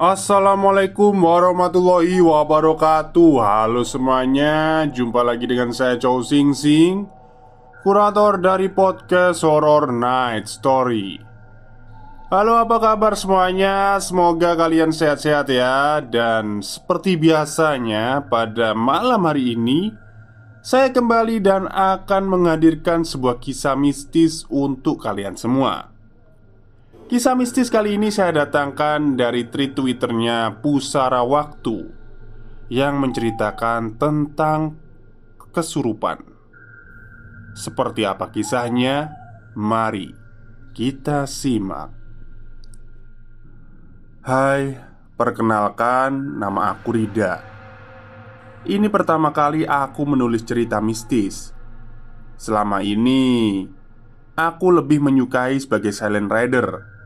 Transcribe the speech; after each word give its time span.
Assalamualaikum 0.00 1.12
warahmatullahi 1.12 2.24
wabarakatuh. 2.24 3.36
Halo 3.36 3.84
semuanya 3.84 4.88
Jumpa 4.88 5.20
lagi 5.20 5.44
dengan 5.44 5.76
saya 5.76 6.00
Chow 6.00 6.24
Sing 6.24 6.56
Sing 6.56 7.04
Kurator 7.84 8.40
dari 8.40 8.72
podcast 8.72 9.44
Horror 9.44 9.92
Night 9.92 10.48
Story. 10.48 11.20
Halo 12.32 12.56
apa 12.56 12.80
kabar 12.80 13.12
semuanya? 13.12 14.00
Semoga 14.00 14.56
kalian 14.56 14.88
sehat-sehat 14.88 15.52
ya. 15.52 16.00
Dan 16.00 16.64
seperti 16.64 17.20
biasanya 17.20 18.24
Pada 18.24 18.72
malam 18.72 19.28
hari 19.28 19.52
ini 19.52 19.92
Saya 20.64 20.88
kembali 20.96 21.44
dan 21.44 21.68
akan 21.68 22.24
menghadirkan 22.24 23.04
sebuah 23.04 23.36
kisah 23.36 23.76
mistis 23.76 24.48
Untuk 24.48 25.04
kalian 25.04 25.36
semua 25.36 25.99
Kisah 27.10 27.34
mistis 27.34 27.74
kali 27.74 27.98
ini 27.98 28.06
saya 28.14 28.46
datangkan 28.46 29.18
dari 29.18 29.50
tweet 29.50 29.74
twitternya 29.74 30.62
Pusara 30.62 31.26
Waktu 31.26 31.90
Yang 32.70 32.94
menceritakan 33.02 33.98
tentang 33.98 34.78
kesurupan. 35.50 36.22
Seperti 37.58 38.06
apa 38.06 38.30
kisahnya? 38.30 39.10
Mari 39.58 40.14
kita 40.70 41.26
simak. 41.26 41.90
Hai, 44.22 44.78
perkenalkan 45.18 46.38
nama 46.38 46.78
aku 46.78 46.94
Rida. 46.94 47.42
Ini 48.70 48.86
pertama 48.86 49.34
kali 49.34 49.66
aku 49.66 50.14
menulis 50.14 50.46
cerita 50.46 50.78
mistis. 50.78 51.50
Selama 52.38 52.86
ini 52.86 53.66
Aku 54.38 54.70
lebih 54.70 55.02
menyukai 55.02 55.58
sebagai 55.58 55.90
silent 55.90 56.30
rider 56.30 56.99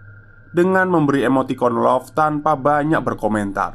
dengan 0.54 0.86
memberi 0.86 1.26
emoticon 1.26 1.74
love 1.74 2.14
tanpa 2.14 2.54
banyak 2.54 3.02
berkomentar. 3.02 3.74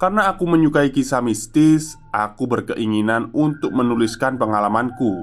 Karena 0.00 0.32
aku 0.32 0.48
menyukai 0.48 0.90
kisah 0.90 1.20
mistis, 1.20 2.00
aku 2.10 2.48
berkeinginan 2.48 3.30
untuk 3.36 3.70
menuliskan 3.70 4.40
pengalamanku 4.40 5.22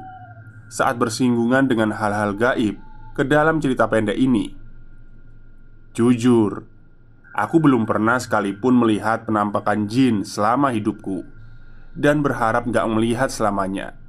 saat 0.71 0.95
bersinggungan 0.95 1.67
dengan 1.67 1.91
hal-hal 1.91 2.37
gaib 2.37 2.79
ke 3.17 3.27
dalam 3.27 3.59
cerita 3.59 3.89
pendek 3.89 4.15
ini. 4.15 4.55
Jujur, 5.91 6.63
aku 7.35 7.59
belum 7.59 7.83
pernah 7.83 8.15
sekalipun 8.15 8.79
melihat 8.79 9.27
penampakan 9.27 9.91
jin 9.91 10.23
selama 10.23 10.71
hidupku 10.71 11.27
dan 11.91 12.23
berharap 12.23 12.63
gak 12.71 12.87
melihat 12.87 13.27
selamanya, 13.27 13.99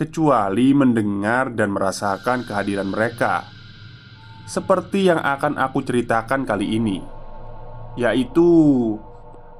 kecuali 0.00 0.72
mendengar 0.72 1.52
dan 1.52 1.76
merasakan 1.76 2.48
kehadiran 2.48 2.88
mereka 2.88 3.61
seperti 4.46 5.08
yang 5.08 5.22
akan 5.22 5.58
aku 5.58 5.82
ceritakan 5.86 6.42
kali 6.42 6.76
ini, 6.76 6.98
yaitu 7.94 8.48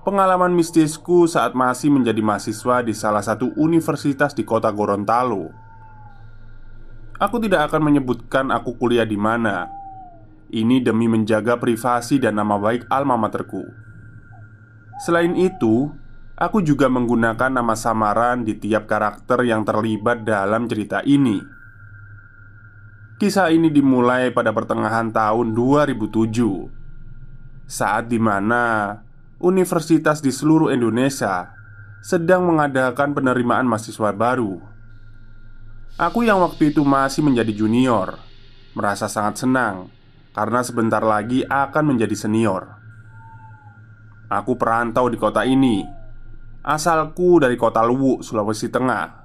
pengalaman 0.02 0.50
mistisku 0.50 1.30
saat 1.30 1.54
masih 1.54 1.94
menjadi 1.94 2.18
mahasiswa 2.18 2.82
di 2.82 2.94
salah 2.94 3.22
satu 3.22 3.54
universitas 3.54 4.34
di 4.34 4.42
kota 4.42 4.68
Gorontalo. 4.74 5.54
Aku 7.22 7.38
tidak 7.38 7.70
akan 7.70 7.86
menyebutkan 7.86 8.50
aku 8.50 8.74
kuliah 8.74 9.06
di 9.06 9.14
mana. 9.14 9.70
Ini 10.50 10.82
demi 10.82 11.06
menjaga 11.06 11.54
privasi 11.54 12.18
dan 12.18 12.34
nama 12.34 12.58
baik 12.58 12.90
alma 12.90 13.14
materku. 13.14 13.62
Selain 15.06 15.32
itu, 15.38 15.88
aku 16.34 16.60
juga 16.66 16.90
menggunakan 16.90 17.48
nama 17.48 17.78
samaran 17.78 18.42
di 18.42 18.58
tiap 18.58 18.90
karakter 18.90 19.38
yang 19.46 19.62
terlibat 19.62 20.26
dalam 20.26 20.66
cerita 20.66 21.00
ini. 21.06 21.61
Kisah 23.22 23.54
ini 23.54 23.70
dimulai 23.70 24.34
pada 24.34 24.50
pertengahan 24.50 25.14
tahun 25.14 25.54
2007 25.54 26.10
Saat 27.70 28.10
di 28.10 28.18
mana 28.18 28.98
Universitas 29.38 30.18
di 30.18 30.34
seluruh 30.34 30.74
Indonesia 30.74 31.54
Sedang 32.02 32.50
mengadakan 32.50 33.14
penerimaan 33.14 33.70
mahasiswa 33.70 34.10
baru. 34.10 34.58
Aku 36.02 36.26
yang 36.26 36.42
waktu 36.42 36.74
itu 36.74 36.82
masih 36.82 37.22
menjadi 37.22 37.54
junior 37.54 38.18
Merasa 38.74 39.06
sangat 39.06 39.46
senang 39.46 39.86
Karena 40.34 40.66
sebentar 40.66 41.06
lagi 41.06 41.46
akan 41.46 41.94
menjadi 41.94 42.18
senior. 42.18 42.74
Aku 44.34 44.58
perantau 44.58 45.06
di 45.06 45.14
kota 45.14 45.46
ini 45.46 45.86
Asalku 46.66 47.38
dari 47.38 47.54
kota 47.54 47.86
Luwu, 47.86 48.18
Sulawesi 48.18 48.66
Tengah 48.66 49.21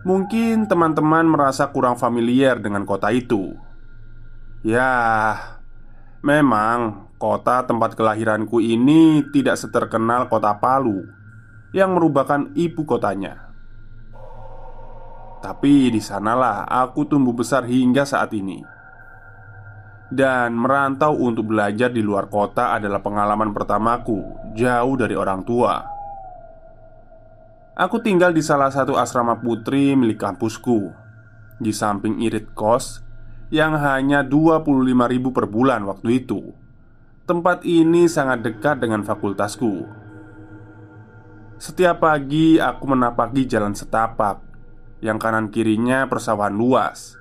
Mungkin 0.00 0.64
teman-teman 0.64 1.28
merasa 1.28 1.68
kurang 1.68 2.00
familiar 2.00 2.56
dengan 2.56 2.88
kota 2.88 3.12
itu. 3.12 3.52
Ya, 4.64 5.36
memang 6.24 7.12
kota 7.20 7.68
tempat 7.68 7.92
kelahiranku 7.92 8.64
ini 8.64 9.28
tidak 9.28 9.60
seterkenal 9.60 10.32
kota 10.32 10.56
Palu 10.56 11.04
yang 11.76 11.92
merupakan 12.00 12.48
ibu 12.56 12.80
kotanya. 12.88 13.52
Tapi 15.44 15.92
di 15.92 16.00
sanalah 16.00 16.64
aku 16.64 17.04
tumbuh 17.04 17.36
besar 17.36 17.68
hingga 17.68 18.08
saat 18.08 18.32
ini. 18.32 18.64
Dan 20.08 20.56
merantau 20.56 21.12
untuk 21.12 21.52
belajar 21.52 21.92
di 21.92 22.00
luar 22.00 22.32
kota 22.32 22.72
adalah 22.72 23.04
pengalaman 23.04 23.52
pertamaku 23.52 24.52
jauh 24.56 24.96
dari 24.96 25.12
orang 25.12 25.44
tua. 25.44 25.99
Aku 27.78 28.02
tinggal 28.02 28.34
di 28.34 28.42
salah 28.42 28.66
satu 28.74 28.98
asrama 28.98 29.38
putri 29.38 29.94
milik 29.94 30.18
kampusku 30.18 30.90
Di 31.62 31.70
samping 31.70 32.18
irit 32.18 32.50
kos 32.50 32.98
Yang 33.54 33.72
hanya 33.86 34.26
25 34.26 34.66
ribu 35.06 35.30
per 35.30 35.46
bulan 35.46 35.86
waktu 35.86 36.22
itu. 36.22 36.50
Tempat 37.30 37.62
ini 37.62 38.10
sangat 38.10 38.42
dekat 38.42 38.82
dengan 38.82 39.06
fakultasku. 39.06 39.86
Setiap 41.62 42.02
pagi 42.02 42.58
aku 42.58 42.84
menapaki 42.90 43.46
jalan 43.46 43.78
setapak 43.78 44.42
Yang 44.98 45.18
kanan 45.22 45.46
kirinya 45.54 46.10
persawahan 46.10 46.54
luas. 46.54 47.14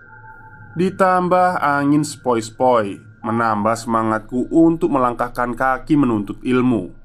Ditambah 0.73 1.61
angin 1.61 2.01
spoi-spoi 2.01 3.21
Menambah 3.21 3.77
semangatku 3.77 4.49
untuk 4.49 4.97
melangkahkan 4.97 5.53
kaki 5.53 5.93
menuntut 5.93 6.41
ilmu 6.41 6.98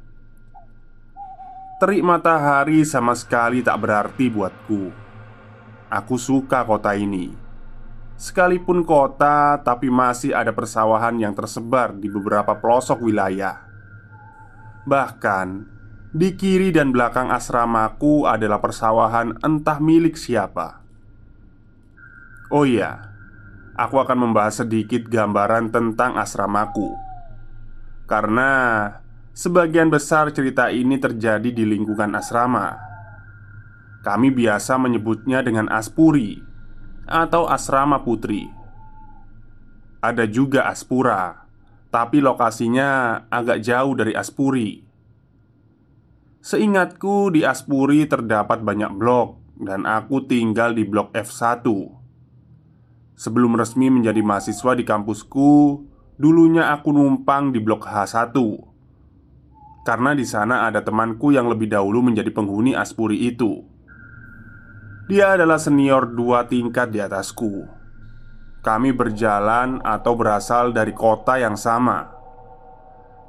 Terik 1.84 2.00
matahari 2.00 2.80
sama 2.80 3.12
sekali 3.12 3.60
tak 3.60 3.76
berarti 3.84 4.32
buatku. 4.32 4.88
Aku 5.92 6.16
suka 6.16 6.64
kota 6.64 6.96
ini. 6.96 7.28
Sekalipun 8.16 8.88
kota, 8.88 9.60
tapi 9.60 9.92
masih 9.92 10.32
ada 10.32 10.48
persawahan 10.56 11.12
yang 11.20 11.36
tersebar 11.36 11.92
di 11.92 12.08
beberapa 12.08 12.56
pelosok 12.56 13.04
wilayah. 13.04 13.68
Bahkan 14.88 15.48
di 16.08 16.32
kiri 16.32 16.72
dan 16.72 16.88
belakang 16.88 17.28
asramaku 17.28 18.24
adalah 18.24 18.64
persawahan 18.64 19.36
entah 19.44 19.76
milik 19.76 20.16
siapa. 20.16 20.80
Oh 22.48 22.64
iya, 22.64 23.12
aku 23.76 24.00
akan 24.00 24.24
membahas 24.24 24.64
sedikit 24.64 25.04
gambaran 25.04 25.68
tentang 25.68 26.16
asramaku 26.16 26.96
karena 28.08 28.52
Sebagian 29.34 29.90
besar 29.90 30.30
cerita 30.30 30.70
ini 30.70 30.94
terjadi 30.94 31.50
di 31.50 31.66
lingkungan 31.66 32.14
asrama 32.14 32.78
Kami 34.06 34.30
biasa 34.30 34.78
menyebutnya 34.78 35.42
dengan 35.42 35.66
Aspuri 35.74 36.38
atau 37.02 37.50
Asrama 37.50 37.98
Putri. 38.06 38.46
Ada 39.98 40.30
juga 40.30 40.70
Aspura, 40.70 41.50
tapi 41.90 42.22
lokasinya 42.22 43.26
agak 43.26 43.58
jauh 43.58 43.98
dari 43.98 44.14
Aspuri. 44.14 44.86
Seingatku 46.38 47.34
di 47.34 47.42
Aspuri 47.42 48.06
terdapat 48.06 48.62
banyak 48.62 48.94
blok 48.94 49.42
dan 49.58 49.82
aku 49.82 50.30
tinggal 50.30 50.78
di 50.78 50.86
blok 50.86 51.10
F1. 51.10 51.66
Sebelum 53.18 53.58
resmi 53.58 53.90
menjadi 53.90 54.22
mahasiswa 54.22 54.78
di 54.78 54.86
kampusku, 54.86 55.82
dulunya 56.22 56.70
aku 56.70 56.94
numpang 56.94 57.50
di 57.50 57.58
blok 57.58 57.82
H1. 57.82 58.73
Karena 59.84 60.16
di 60.16 60.24
sana 60.24 60.64
ada 60.64 60.80
temanku 60.80 61.30
yang 61.30 61.44
lebih 61.46 61.68
dahulu 61.68 62.00
menjadi 62.00 62.32
penghuni 62.32 62.72
Aspuri 62.72 63.28
itu. 63.28 63.60
Dia 65.04 65.36
adalah 65.36 65.60
senior 65.60 66.08
dua 66.08 66.48
tingkat 66.48 66.88
di 66.88 67.04
atasku. 67.04 67.68
Kami 68.64 68.96
berjalan 68.96 69.84
atau 69.84 70.16
berasal 70.16 70.72
dari 70.72 70.96
kota 70.96 71.36
yang 71.36 71.52
sama, 71.52 72.08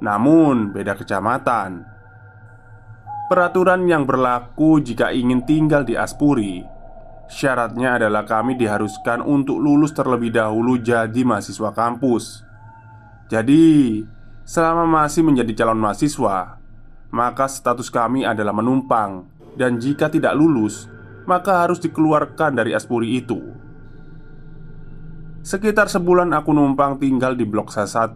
namun 0.00 0.72
beda 0.72 0.96
kecamatan. 0.96 1.84
Peraturan 3.26 3.84
yang 3.84 4.08
berlaku 4.08 4.78
jika 4.78 5.10
ingin 5.10 5.42
tinggal 5.42 5.82
di 5.82 5.98
Aspuri 5.98 6.62
Syaratnya 7.26 7.98
adalah 7.98 8.22
kami 8.22 8.54
diharuskan 8.54 9.18
untuk 9.18 9.58
lulus 9.58 9.90
terlebih 9.90 10.30
dahulu 10.30 10.78
jadi 10.78 11.26
mahasiswa 11.26 11.74
kampus 11.74 12.46
Jadi, 13.26 13.98
selama 14.46 14.86
masih 14.86 15.26
menjadi 15.26 15.52
calon 15.52 15.82
mahasiswa 15.82 16.62
Maka 17.10 17.50
status 17.50 17.90
kami 17.90 18.22
adalah 18.22 18.54
menumpang. 18.54 19.26
Dan 19.58 19.82
jika 19.82 20.06
tidak 20.06 20.38
lulus 20.38 20.86
Maka 21.26 21.66
harus 21.66 21.82
dikeluarkan 21.82 22.54
dari 22.54 22.70
Aspuri 22.70 23.18
itu. 23.18 23.42
Sekitar 25.42 25.90
sebulan 25.90 26.30
aku 26.34 26.54
numpang 26.54 26.98
tinggal 27.02 27.34
di 27.34 27.46
blok 27.46 27.74
S1 27.74 28.14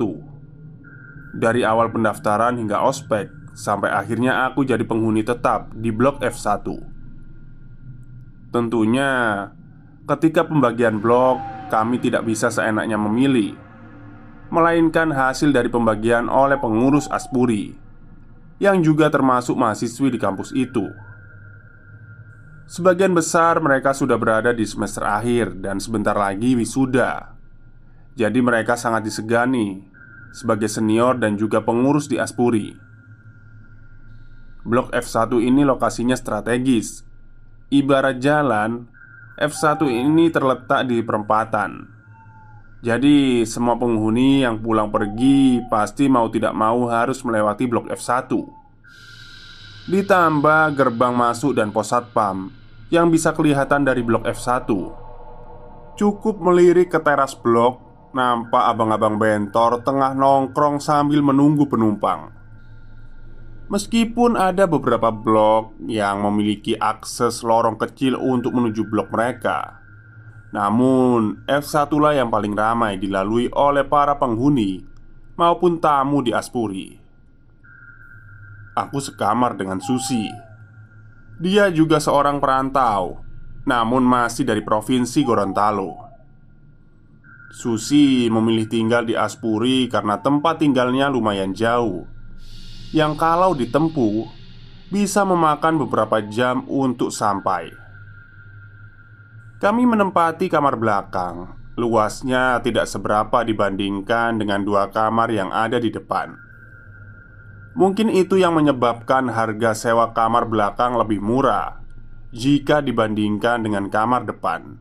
Dari 1.35 1.62
awal 1.67 1.91
pendaftaran 1.91 2.59
hingga 2.59 2.83
ospek 2.83 3.31
Sampai 3.55 3.91
akhirnya 3.91 4.47
aku 4.47 4.62
jadi 4.67 4.83
penghuni 4.87 5.26
tetap 5.26 5.71
di 5.75 5.91
blok 5.94 6.23
F1 6.23 6.67
Tentunya 8.50 9.11
ketika 10.11 10.43
pembagian 10.43 10.99
blok 10.99 11.38
kami 11.71 12.03
tidak 12.03 12.26
bisa 12.26 12.50
seenaknya 12.50 12.99
memilih 12.99 13.55
Melainkan 14.50 15.14
hasil 15.14 15.55
dari 15.55 15.70
pembagian 15.70 16.26
oleh 16.26 16.58
pengurus 16.58 17.06
Aspuri 17.06 17.70
Yang 18.58 18.91
juga 18.91 19.06
termasuk 19.06 19.55
mahasiswi 19.55 20.11
di 20.11 20.19
kampus 20.19 20.50
itu. 20.50 20.91
Sebagian 22.67 23.14
besar 23.14 23.62
mereka 23.62 23.94
sudah 23.94 24.19
berada 24.19 24.50
di 24.50 24.67
semester 24.67 25.06
akhir 25.06 25.55
dan 25.62 25.79
sebentar 25.79 26.19
lagi 26.19 26.58
wisuda. 26.58 27.38
Jadi 28.19 28.43
mereka 28.43 28.75
sangat 28.75 29.06
disegani 29.06 29.87
Sebagai 30.35 30.67
senior 30.67 31.14
dan 31.23 31.38
juga 31.38 31.62
pengurus 31.62 32.11
di 32.11 32.19
Aspuri. 32.19 32.75
Blok 34.67 34.91
F1 34.91 35.31
ini 35.47 35.62
lokasinya 35.62 36.19
strategis. 36.19 37.06
Ibarat 37.70 38.19
jalan 38.19 38.91
F1 39.38 39.87
ini 39.87 40.26
terletak 40.35 40.91
di 40.91 40.99
perempatan 41.06 42.00
Jadi 42.81 43.44
semua 43.44 43.77
penghuni 43.77 44.41
yang 44.41 44.56
pulang 44.56 44.88
pergi 44.88 45.61
Pasti 45.69 46.09
mau 46.09 46.32
tidak 46.32 46.56
mau 46.56 46.88
harus 46.88 47.21
melewati 47.21 47.69
blok 47.69 47.93
F1 47.93 48.32
Ditambah 49.85 50.62
gerbang 50.73 51.12
masuk 51.12 51.53
dan 51.61 51.77
pos 51.77 51.93
satpam 51.93 52.49
Yang 52.88 53.06
bisa 53.21 53.37
kelihatan 53.37 53.85
dari 53.85 54.00
blok 54.00 54.25
F1 54.25 54.65
Cukup 56.00 56.41
melirik 56.41 56.88
ke 56.88 57.05
teras 57.05 57.37
blok 57.37 57.91
Nampak 58.11 58.65
abang-abang 58.75 59.21
bentor 59.21 59.87
tengah 59.87 60.19
nongkrong 60.19 60.83
sambil 60.83 61.23
menunggu 61.23 61.71
penumpang. 61.71 62.35
Meskipun 63.71 64.35
ada 64.35 64.67
beberapa 64.67 65.15
blok 65.15 65.79
yang 65.87 66.26
memiliki 66.26 66.75
akses 66.75 67.47
lorong 67.47 67.79
kecil 67.79 68.19
untuk 68.19 68.50
menuju 68.50 68.83
blok 68.91 69.15
mereka 69.15 69.80
Namun 70.50 71.47
F1 71.47 71.91
lah 71.94 72.14
yang 72.19 72.29
paling 72.29 72.55
ramai 72.58 72.99
dilalui 72.99 73.47
oleh 73.55 73.87
para 73.87 74.19
penghuni 74.19 74.82
maupun 75.38 75.79
tamu 75.79 76.26
di 76.26 76.35
Aspuri. 76.35 76.99
Aku 78.75 78.99
sekamar 78.99 79.55
dengan 79.55 79.79
Susi. 79.79 80.26
Dia 81.41 81.73
juga 81.73 81.97
seorang 81.97 82.37
perantau 82.37 83.25
Namun 83.64 84.02
masih 84.02 84.49
dari 84.49 84.64
provinsi 84.64 85.20
Gorontalo. 85.20 86.08
Susi 87.52 88.26
memilih 88.32 88.67
tinggal 88.67 89.05
di 89.05 89.12
Aspuri 89.12 89.87
karena 89.87 90.17
tempat 90.19 90.64
tinggalnya 90.64 91.12
lumayan 91.12 91.52
jauh 91.52 92.08
yang 92.91 93.14
kalau 93.14 93.55
ditempuh 93.55 94.26
bisa 94.91 95.23
memakan 95.23 95.79
beberapa 95.87 96.19
jam 96.26 96.67
untuk 96.67 97.14
sampai. 97.14 97.70
Kami 99.61 99.85
menempati 99.85 100.49
kamar 100.49 100.81
belakang. 100.81 101.53
Luasnya 101.77 102.65
tidak 102.65 102.89
seberapa 102.89 103.45
dibandingkan 103.45 104.41
dengan 104.41 104.65
dua 104.65 104.89
kamar 104.89 105.29
yang 105.29 105.53
ada 105.53 105.77
di 105.77 105.93
depan. 105.93 106.33
Mungkin 107.77 108.09
itu 108.09 108.41
yang 108.41 108.57
menyebabkan 108.57 109.29
harga 109.29 109.77
sewa 109.77 110.17
kamar 110.17 110.49
belakang 110.49 110.97
lebih 110.97 111.21
murah 111.21 111.77
jika 112.33 112.81
dibandingkan 112.81 113.61
dengan 113.61 113.93
kamar 113.93 114.25
depan. 114.25 114.81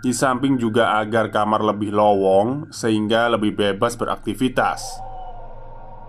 Di 0.00 0.16
samping 0.16 0.56
juga 0.56 0.96
agar 0.96 1.28
kamar 1.28 1.60
lebih 1.60 1.92
lowong, 1.92 2.72
sehingga 2.72 3.28
lebih 3.28 3.52
bebas 3.52 4.00
beraktivitas. 4.00 4.80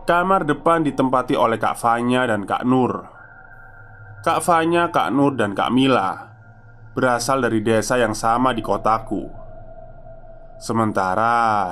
Kamar 0.08 0.48
depan 0.48 0.88
ditempati 0.88 1.36
oleh 1.36 1.60
Kak 1.60 1.76
Fanya 1.76 2.24
dan 2.24 2.48
Kak 2.48 2.64
Nur 2.64 3.04
Kak 4.24 4.40
Fanya, 4.48 4.88
Kak 4.96 5.12
Nur, 5.12 5.36
dan 5.36 5.52
Kak 5.52 5.76
Mila 5.76 6.31
Berasal 6.92 7.44
dari 7.44 7.64
desa 7.64 7.96
yang 7.96 8.12
sama 8.12 8.52
di 8.52 8.60
kotaku. 8.60 9.24
Sementara 10.60 11.72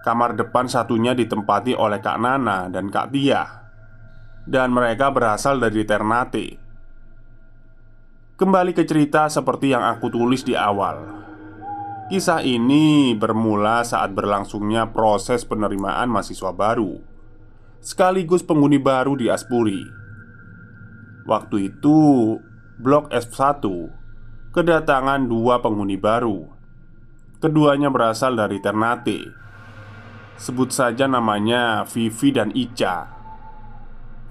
Kamar 0.00 0.32
depan 0.32 0.64
satunya 0.64 1.12
ditempati 1.12 1.76
oleh 1.76 2.00
Kak 2.00 2.16
Nana 2.16 2.72
dan 2.72 2.88
Kak 2.88 3.12
Tia. 3.12 3.44
Dan 4.48 4.72
mereka 4.72 5.12
berasal 5.12 5.60
dari 5.60 5.84
Ternate. 5.84 6.56
Kembali 8.40 8.72
ke 8.72 8.88
cerita 8.88 9.28
seperti 9.28 9.76
yang 9.76 9.84
aku 9.84 10.08
tulis 10.08 10.40
di 10.40 10.56
awal. 10.56 11.20
Kisah 12.08 12.40
ini 12.40 13.12
bermula 13.12 13.84
saat 13.84 14.16
berlangsungnya 14.16 14.88
proses 14.88 15.44
penerimaan 15.44 16.08
mahasiswa 16.08 16.48
baru 16.56 17.10
sekaligus 17.80 18.44
penghuni 18.44 18.76
baru 18.76 19.16
di 19.16 19.32
Aspuri. 19.32 19.80
Waktu 21.24 21.72
itu, 21.72 21.98
Blok 22.80 23.12
F1 23.12 23.64
kedatangan 24.50 25.30
dua 25.30 25.62
penghuni 25.62 25.94
baru. 25.94 26.42
Keduanya 27.38 27.86
berasal 27.88 28.34
dari 28.34 28.58
Ternate. 28.58 29.30
Sebut 30.34 30.74
saja 30.74 31.06
namanya 31.06 31.86
Vivi 31.86 32.34
dan 32.34 32.50
Ica. 32.50 33.06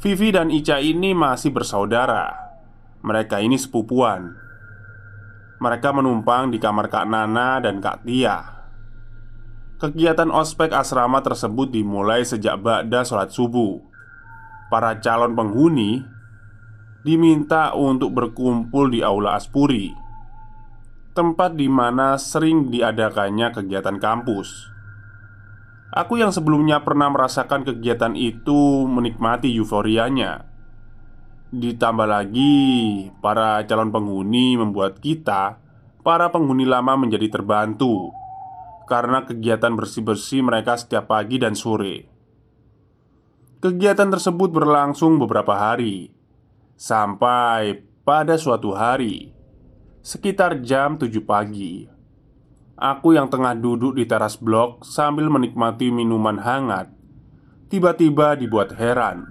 Vivi 0.03 0.29
dan 0.35 0.51
Ica 0.51 0.83
ini 0.83 1.15
masih 1.15 1.55
bersaudara. 1.55 2.35
Mereka 2.99 3.39
ini 3.39 3.55
sepupuan. 3.55 4.35
Mereka 5.63 5.89
menumpang 5.95 6.51
di 6.51 6.59
kamar 6.59 6.91
Kak 6.91 7.07
Nana 7.07 7.63
dan 7.63 7.79
Kak 7.79 8.03
Tia. 8.03 8.59
Kegiatan 9.79 10.27
ospek 10.27 10.75
asrama 10.75 11.23
tersebut 11.23 11.71
dimulai 11.71 12.27
sejak 12.27 12.59
ba'da 12.59 13.07
sholat 13.07 13.31
subuh 13.31 13.79
Para 14.67 14.99
calon 14.99 15.39
penghuni 15.39 16.03
diminta 17.07 17.71
untuk 17.71 18.11
berkumpul 18.11 18.91
di 18.91 18.99
Aula 18.99 19.39
Aspuri 19.39 20.08
Tempat 21.13 21.57
di 21.57 21.65
mana 21.65 22.15
sering 22.21 22.69
diadakannya 22.69 23.49
kegiatan 23.49 23.97
kampus. 23.97 24.69
Aku 25.89 26.21
yang 26.21 26.29
sebelumnya 26.29 26.85
pernah 26.85 27.09
merasakan 27.09 27.65
kegiatan 27.65 28.13
itu 28.13 28.85
menikmati 28.85 29.49
euforianya. 29.57 30.45
Ditambah 31.49 32.05
lagi, 32.05 33.09
para 33.25 33.65
calon 33.65 33.89
penghuni 33.89 34.53
membuat 34.53 35.01
kita, 35.01 35.57
para 36.05 36.29
penghuni 36.29 36.69
lama 36.69 36.93
menjadi 36.93 37.25
terbantu 37.41 38.13
karena 38.89 39.25
kegiatan 39.25 39.73
bersih-bersih 39.77 40.41
mereka 40.41 40.77
setiap 40.77 41.09
pagi 41.09 41.37
dan 41.37 41.53
sore. 41.53 42.09
Kegiatan 43.61 44.09
tersebut 44.09 44.49
berlangsung 44.49 45.21
beberapa 45.21 45.53
hari 45.53 46.09
sampai 46.77 47.85
pada 48.01 48.37
suatu 48.39 48.73
hari 48.73 49.38
sekitar 49.99 50.63
jam 50.63 50.95
7 50.95 51.11
pagi. 51.27 51.83
Aku 52.79 53.11
yang 53.11 53.27
tengah 53.27 53.51
duduk 53.59 53.99
di 53.99 54.07
teras 54.07 54.39
blok 54.39 54.87
sambil 54.87 55.27
menikmati 55.27 55.91
minuman 55.91 56.39
hangat 56.39 56.87
tiba-tiba 57.67 58.39
dibuat 58.39 58.73
heran. 58.79 59.27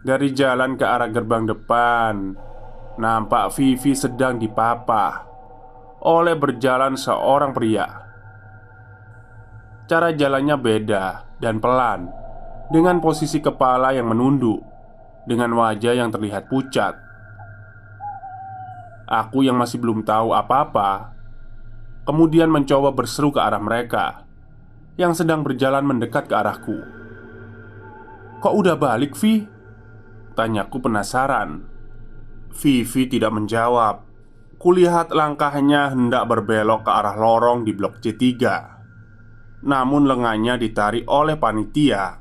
Dari 0.00 0.32
jalan 0.32 0.80
ke 0.80 0.84
arah 0.88 1.12
gerbang 1.12 1.44
depan, 1.44 2.32
nampak 2.96 3.52
Vivi 3.52 3.92
sedang 3.92 4.40
dipapah 4.40 5.28
oleh 6.00 6.32
berjalan 6.32 6.96
seorang 6.96 7.52
pria. 7.52 8.08
Cara 9.84 10.16
jalannya 10.16 10.56
beda 10.56 11.36
dan 11.36 11.60
pelan, 11.60 12.08
dengan 12.72 13.02
posisi 13.04 13.44
kepala 13.44 13.92
yang 13.92 14.08
menunduk, 14.08 14.64
dengan 15.28 15.52
wajah 15.52 15.92
yang 15.92 16.08
terlihat 16.08 16.48
pucat. 16.48 17.09
Aku 19.10 19.42
yang 19.42 19.58
masih 19.58 19.82
belum 19.82 20.06
tahu 20.06 20.30
apa-apa, 20.30 21.18
kemudian 22.06 22.46
mencoba 22.46 22.94
berseru 22.94 23.34
ke 23.34 23.42
arah 23.42 23.58
mereka 23.58 24.22
yang 24.94 25.18
sedang 25.18 25.42
berjalan 25.42 25.82
mendekat 25.82 26.30
ke 26.30 26.34
arahku. 26.38 26.78
"Kok 28.38 28.54
udah 28.54 28.78
balik, 28.78 29.18
Vi?" 29.18 29.50
tanyaku 30.38 30.78
penasaran. 30.78 31.66
Vivi 32.54 33.06
tidak 33.06 33.34
menjawab. 33.34 34.06
Kulihat 34.60 35.10
langkahnya 35.16 35.88
hendak 35.90 36.28
berbelok 36.28 36.84
ke 36.84 36.90
arah 36.92 37.16
lorong 37.16 37.64
di 37.64 37.72
blok 37.72 37.96
C3 38.04 38.28
Namun 39.64 40.04
lengannya 40.04 40.60
ditarik 40.60 41.08
oleh 41.08 41.40
panitia 41.40 42.20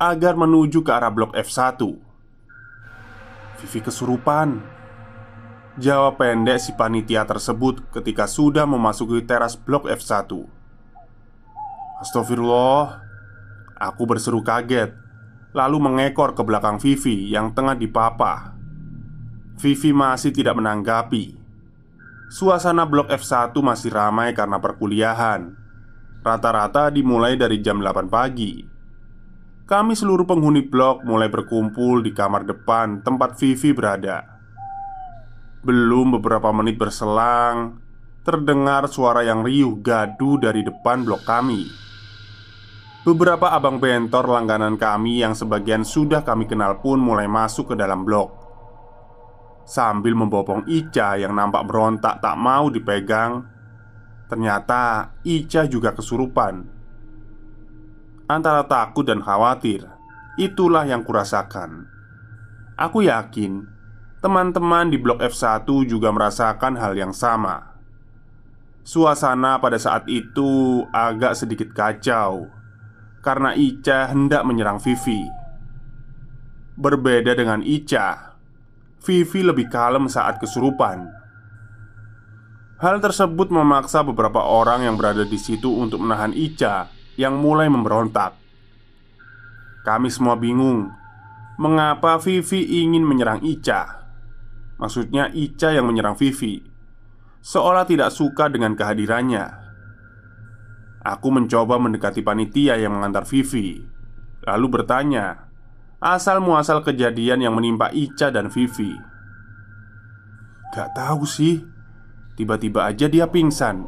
Agar 0.00 0.32
menuju 0.32 0.80
ke 0.80 0.88
arah 0.88 1.12
blok 1.12 1.36
F1 1.36 1.76
Vivi 3.60 3.80
kesurupan 3.84 4.73
Jawab 5.74 6.22
pendek 6.22 6.62
si 6.62 6.70
panitia 6.70 7.26
tersebut 7.26 7.90
ketika 7.90 8.30
sudah 8.30 8.62
memasuki 8.62 9.18
teras 9.26 9.58
blok 9.58 9.90
F1 9.90 10.30
Astagfirullah 11.98 13.02
Aku 13.82 14.06
berseru 14.06 14.38
kaget 14.46 14.94
Lalu 15.50 15.82
mengekor 15.82 16.38
ke 16.38 16.46
belakang 16.46 16.78
Vivi 16.78 17.26
yang 17.30 17.54
tengah 17.54 17.74
dipapah. 17.74 18.54
Vivi 19.54 19.90
masih 19.94 20.34
tidak 20.34 20.58
menanggapi. 20.58 21.38
Suasana 22.26 22.86
blok 22.86 23.06
F1 23.10 23.54
masih 23.62 23.94
ramai 23.94 24.34
karena 24.34 24.58
perkuliahan. 24.58 25.54
Rata-rata 26.26 26.90
dimulai 26.90 27.38
dari 27.38 27.62
jam 27.62 27.78
8 27.78 28.10
pagi. 28.10 28.66
Kami 29.62 29.94
seluruh 29.94 30.26
penghuni 30.26 30.66
blok 30.66 31.06
mulai 31.06 31.30
berkumpul 31.30 32.02
di 32.02 32.10
kamar 32.10 32.42
depan 32.46 33.06
tempat 33.06 33.38
Vivi 33.38 33.70
berada 33.70 34.33
Belum 35.64 36.20
beberapa 36.20 36.52
menit 36.52 36.76
berselang 36.76 37.80
Terdengar 38.24 38.88
suara 38.88 39.20
yang 39.20 39.44
riuh 39.44 39.84
gaduh 39.84 40.40
dari 40.40 40.64
depan 40.64 41.04
blok 41.04 41.28
kami. 41.28 41.68
Beberapa 43.04 43.52
abang 43.52 43.76
bentor 43.76 44.32
langganan 44.32 44.80
kami 44.80 45.20
yang 45.20 45.36
sebagian 45.36 45.84
sudah 45.84 46.24
kami 46.24 46.48
kenal 46.48 46.80
pun 46.80 46.96
mulai 46.96 47.28
masuk 47.28 47.72
ke 47.72 47.74
dalam 47.76 48.00
blok. 48.00 48.32
Sambil 49.68 50.16
membopong 50.16 50.64
Ica 50.64 51.20
yang 51.20 51.36
nampak 51.36 51.68
berontak 51.68 52.24
tak 52.24 52.36
mau 52.40 52.72
dipegang 52.72 53.44
Ternyata 54.24 55.12
Ica 55.20 55.68
juga 55.68 55.92
kesurupan. 55.92 56.64
Antara 58.24 58.64
takut 58.64 59.04
dan 59.04 59.20
khawatir 59.20 59.84
Itulah 60.40 60.88
yang 60.88 61.04
kurasakan. 61.04 61.86
Aku 62.74 63.04
yakin 63.04 63.73
Teman-teman 64.24 64.88
di 64.88 64.96
Blok 64.96 65.20
F1 65.20 65.68
juga 65.84 66.08
merasakan 66.08 66.80
hal 66.80 66.96
yang 66.96 67.12
sama 67.12 67.76
Suasana 68.80 69.60
pada 69.60 69.76
saat 69.76 70.08
itu 70.08 70.80
agak 70.96 71.36
sedikit 71.36 71.68
kacau 71.76 72.48
Karena 73.20 73.52
Ica 73.52 74.08
hendak 74.08 74.48
menyerang 74.48 74.80
Vivi 74.80 75.28
Berbeda 76.80 77.36
dengan 77.36 77.60
Ica 77.60 78.34
Vivi 79.04 79.44
lebih 79.44 79.68
kalem 79.68 80.08
saat 80.08 80.40
kesurupan. 80.40 81.12
Hal 82.80 83.04
tersebut 83.04 83.52
memaksa 83.52 84.00
beberapa 84.00 84.40
orang 84.40 84.88
yang 84.88 84.96
berada 84.96 85.28
di 85.28 85.36
situ 85.36 85.68
untuk 85.68 86.00
menahan 86.00 86.32
Ica 86.32 86.88
yang 87.20 87.36
mulai 87.36 87.68
memberontak. 87.68 88.32
Kami 89.84 90.08
semua 90.08 90.40
bingung 90.40 90.88
mengapa 91.60 92.16
Vivi 92.16 92.80
ingin 92.80 93.04
menyerang 93.04 93.44
Ica. 93.44 94.03
Maksudnya 94.78 95.30
Ica 95.30 95.70
yang 95.70 95.86
menyerang 95.86 96.18
Vivi. 96.18 96.58
Seolah 97.44 97.86
tidak 97.86 98.10
suka 98.10 98.50
dengan 98.50 98.74
kehadirannya. 98.74 99.64
Aku 101.04 101.28
mencoba 101.28 101.76
mendekati 101.76 102.24
panitia 102.24 102.80
yang 102.80 102.96
mengantar 102.96 103.28
Vivi 103.28 103.84
Lalu 104.48 104.66
bertanya 104.72 105.52
Asal 106.00 106.40
muasal 106.40 106.80
kejadian 106.80 107.44
yang 107.44 107.52
menimpa 107.56 107.92
Ica 107.92 108.32
dan 108.32 108.48
Vivi? 108.48 108.92
Gak 110.72 110.96
tahu 110.96 111.28
sih. 111.28 111.64
Tiba-tiba 112.36 112.88
aja 112.88 113.08
dia 113.08 113.28
pingsan. 113.28 113.84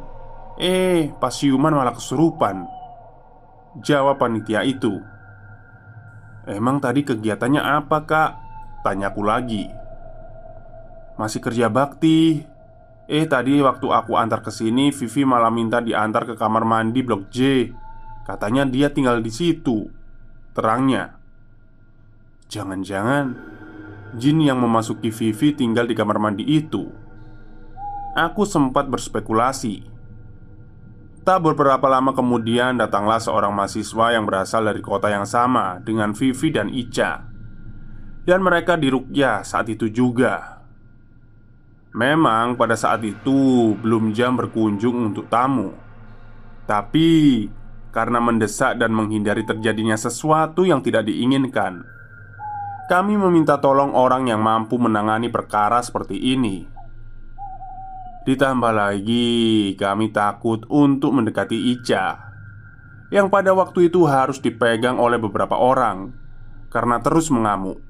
Eh, 0.57 1.13
pas 1.21 1.29
siuman 1.29 1.73
malah 1.73 1.93
kesurupan 1.93 2.65
Jawab 3.85 4.17
panitia 4.17 4.65
itu. 4.65 4.97
Emang 6.49 6.81
tadi 6.81 7.05
kegiatannya 7.05 7.61
apa 7.61 7.97
kak? 8.05 8.31
Tanyaku 8.81 9.21
lagi 9.21 9.86
Masih 11.17 11.41
kerja 11.41 11.67
bakti 11.67 12.45
Eh 13.07 13.23
tadi 13.23 13.63
waktu 13.63 13.87
aku 13.87 14.19
antar 14.19 14.43
ke 14.43 14.51
sini, 14.51 14.91
Vivi 14.91 15.23
malah 15.23 15.47
minta 15.47 15.79
diantar 15.79 16.27
ke 16.27 16.35
kamar 16.35 16.67
mandi 16.67 16.99
blok 16.99 17.31
J. 17.31 17.71
Katanya 18.27 18.67
dia 18.67 18.91
tinggal 18.91 19.23
di 19.23 19.31
situ. 19.31 19.87
Terangnya. 20.51 21.15
Jangan-jangan 22.51 23.31
jin 24.19 24.43
yang 24.43 24.59
memasuki 24.59 25.07
Vivi 25.07 25.55
tinggal 25.55 25.87
di 25.87 25.95
kamar 25.95 26.19
mandi 26.19 26.43
itu. 26.43 26.83
Aku 28.11 28.43
sempat 28.43 28.91
berspekulasi. 28.91 29.87
Tak 31.23 31.39
beberapa 31.39 31.87
lama 31.87 32.11
kemudian 32.11 32.75
datanglah 32.75 33.23
seorang 33.23 33.55
mahasiswa 33.55 34.19
yang 34.19 34.27
berasal 34.27 34.67
dari 34.67 34.83
kota 34.83 35.07
yang 35.07 35.23
sama 35.23 35.79
dengan 35.79 36.11
Vivi 36.11 36.51
dan 36.51 36.67
Ica. 36.67 37.23
Dan 38.27 38.43
mereka 38.43 38.75
dirukyah 38.75 39.47
saat 39.47 39.71
itu 39.71 39.87
juga. 39.87 40.56
Memang 41.97 42.53
pada 42.53 42.77
saat 42.77 43.01
itu 43.01 43.73
belum 43.81 44.13
jam 44.13 44.37
berkunjung 44.37 45.09
untuk 45.09 45.25
tamu. 45.33 45.73
Tapi 46.69 47.09
karena 47.89 48.21
mendesak 48.21 48.77
dan 48.77 48.93
menghindari 48.93 49.41
terjadinya 49.41 49.97
sesuatu 49.97 50.61
yang 50.61 50.85
tidak 50.85 51.09
diinginkan, 51.09 51.81
kami 52.85 53.17
meminta 53.17 53.57
tolong 53.57 53.97
orang 53.97 54.29
yang 54.29 54.37
mampu 54.37 54.77
menangani 54.77 55.33
perkara 55.33 55.81
seperti 55.81 56.37
ini. 56.37 56.69
Ditambah 58.29 58.73
lagi, 58.77 59.73
kami 59.73 60.13
takut 60.13 60.69
untuk 60.69 61.17
mendekati 61.17 61.57
Ica 61.73 62.27
yang 63.07 63.31
pada 63.31 63.55
waktu 63.55 63.87
itu 63.87 64.03
harus 64.03 64.37
dipegang 64.43 64.99
oleh 64.99 65.15
beberapa 65.15 65.55
orang 65.55 66.11
karena 66.67 66.99
terus 66.99 67.31
mengamuk. 67.31 67.86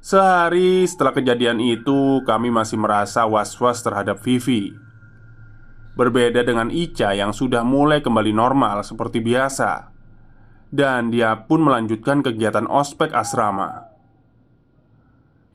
Sehari 0.00 0.86
setelah 0.86 1.12
kejadian 1.16 1.58
itu, 1.58 2.22
kami 2.22 2.48
masih 2.48 2.78
merasa 2.78 3.26
was-was 3.26 3.82
terhadap 3.82 4.22
Vivi. 4.22 4.72
Berbeda 5.96 6.44
dengan 6.44 6.68
Ica 6.68 7.16
yang 7.16 7.32
sudah 7.32 7.64
mulai 7.64 8.04
kembali 8.04 8.32
normal 8.36 8.84
seperti 8.84 9.24
biasa 9.24 9.96
dan 10.74 11.14
dia 11.14 11.46
pun 11.46 11.62
melanjutkan 11.62 12.20
kegiatan 12.20 12.66
ospek 12.66 13.14
asrama. 13.14 13.90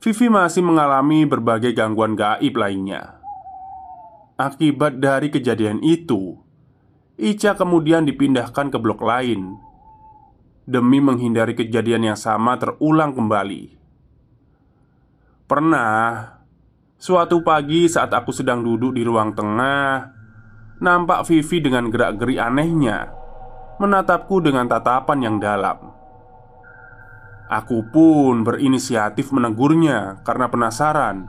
Vivi 0.02 0.26
masih 0.26 0.66
mengalami 0.66 1.22
berbagai 1.28 1.70
gangguan 1.78 2.18
gaib 2.18 2.58
lainnya. 2.58 3.22
Akibat 4.34 4.98
dari 4.98 5.30
kejadian 5.30 5.78
itu, 5.78 6.34
Ica 7.14 7.54
kemudian 7.54 8.02
dipindahkan 8.02 8.74
ke 8.74 8.78
blok 8.82 8.98
lain 8.98 9.54
demi 10.66 10.98
menghindari 10.98 11.54
kejadian 11.54 12.10
yang 12.10 12.18
sama 12.18 12.58
terulang 12.58 13.14
kembali. 13.14 13.81
Pernah 15.52 16.32
suatu 16.96 17.44
pagi 17.44 17.84
saat 17.84 18.08
aku 18.08 18.32
sedang 18.32 18.64
duduk 18.64 18.96
di 18.96 19.04
ruang 19.04 19.36
tengah, 19.36 20.08
nampak 20.80 21.28
Vivi 21.28 21.60
dengan 21.60 21.92
gerak-geri 21.92 22.40
anehnya 22.40 23.12
menatapku 23.76 24.40
dengan 24.40 24.64
tatapan 24.64 25.20
yang 25.20 25.36
dalam. 25.36 25.92
Aku 27.52 27.84
pun 27.92 28.48
berinisiatif 28.48 29.28
menegurnya 29.28 30.24
karena 30.24 30.48
penasaran. 30.48 31.28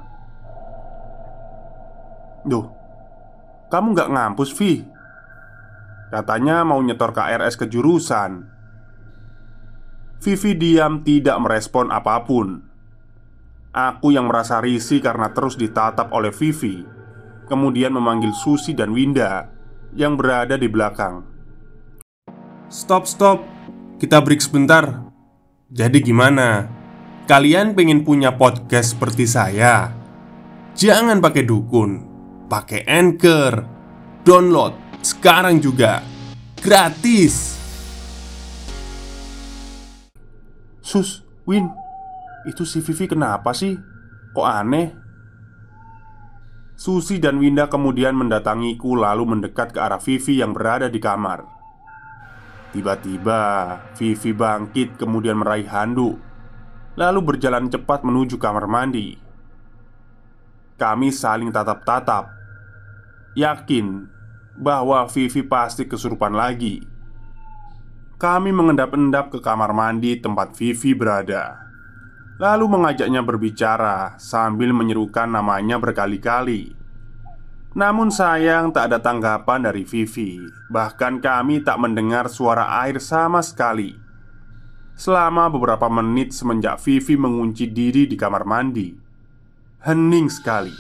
Duh, 2.48 2.72
kamu 3.68 3.92
gak 3.92 4.08
ngampus, 4.08 4.56
Vi? 4.56 4.88
Katanya 6.16 6.64
mau 6.64 6.80
nyetor 6.80 7.12
KRS 7.12 7.60
ke 7.60 7.68
jurusan. 7.68 8.48
Vivi 10.24 10.52
diam 10.56 11.04
tidak 11.04 11.44
merespon 11.44 11.92
apa 11.92 12.24
pun. 12.24 12.72
Aku 13.74 14.14
yang 14.14 14.30
merasa 14.30 14.62
risih 14.62 15.02
karena 15.02 15.34
terus 15.34 15.58
ditatap 15.58 16.14
oleh 16.14 16.30
Vivi, 16.30 16.86
kemudian 17.50 17.90
memanggil 17.90 18.30
Susi 18.30 18.78
dan 18.78 18.94
Winda 18.94 19.50
yang 19.98 20.14
berada 20.14 20.62
di 20.62 20.70
belakang. 20.70 21.26
Stop, 22.70 23.10
stop. 23.10 23.42
Kita 23.98 24.22
break 24.22 24.46
sebentar. 24.46 25.10
Jadi 25.74 26.06
gimana? 26.06 26.70
Kalian 27.26 27.74
pengen 27.74 28.06
punya 28.06 28.38
podcast 28.38 28.94
seperti 28.94 29.26
saya? 29.26 29.90
Jangan 30.78 31.18
pakai 31.18 31.42
dukun, 31.42 31.92
pakai 32.46 32.86
Anchor. 32.86 33.54
Download 34.22 35.02
sekarang 35.02 35.58
juga. 35.58 36.06
Gratis. 36.62 37.58
Sus, 40.86 41.26
Win, 41.50 41.74
itu 42.44 42.68
si 42.68 42.84
Vivi 42.84 43.08
kenapa 43.08 43.56
sih? 43.56 43.80
Kok 44.36 44.48
aneh? 44.48 44.88
Susi 46.74 47.22
dan 47.22 47.40
Winda 47.40 47.72
kemudian 47.72 48.18
mendatangiku 48.18 49.00
lalu 49.00 49.24
mendekat 49.24 49.72
ke 49.72 49.80
arah 49.80 50.02
Vivi 50.02 50.44
yang 50.44 50.52
berada 50.52 50.92
di 50.92 51.00
kamar. 51.00 51.46
Tiba-tiba, 52.76 53.42
Vivi 53.96 54.34
bangkit 54.34 54.98
kemudian 54.98 55.40
meraih 55.40 55.70
handuk, 55.70 56.18
lalu 56.98 57.20
berjalan 57.22 57.70
cepat 57.70 58.02
menuju 58.04 58.42
kamar 58.42 58.66
mandi. 58.66 59.16
Kami 60.76 61.14
saling 61.14 61.54
tatap-tatap, 61.54 62.34
yakin 63.38 64.10
bahwa 64.58 65.06
Vivi 65.08 65.46
pasti 65.46 65.88
kesurupan 65.88 66.34
lagi. 66.34 66.82
Kami 68.20 68.50
mengendap-endap 68.50 69.32
ke 69.32 69.40
kamar 69.40 69.72
mandi 69.72 70.20
tempat 70.20 70.52
Vivi 70.58 70.98
berada. 70.98 71.63
Lalu 72.44 72.76
mengajaknya 72.76 73.24
berbicara 73.24 74.20
sambil 74.20 74.76
menyerukan 74.76 75.32
namanya 75.32 75.80
berkali-kali. 75.80 76.76
Namun 77.72 78.12
sayang 78.12 78.76
tak 78.76 78.92
ada 78.92 79.00
tanggapan 79.00 79.64
dari 79.64 79.88
Vivi. 79.88 80.44
Bahkan 80.68 81.24
kami 81.24 81.64
tak 81.64 81.80
mendengar 81.80 82.28
suara 82.28 82.84
air 82.84 83.00
sama 83.00 83.40
sekali. 83.40 83.96
Selama 85.00 85.48
beberapa 85.48 85.88
menit 85.88 86.36
semenjak 86.36 86.84
Vivi 86.84 87.16
mengunci 87.16 87.72
diri 87.72 88.12
di 88.12 88.20
kamar 88.20 88.44
mandi. 88.44 88.92
Hening 89.88 90.28
sekali. 90.28 90.76